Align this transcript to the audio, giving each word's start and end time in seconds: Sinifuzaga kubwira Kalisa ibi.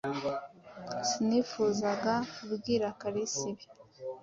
Sinifuzaga 1.09 2.13
kubwira 2.33 2.85
Kalisa 3.01 3.41
ibi. 3.51 3.65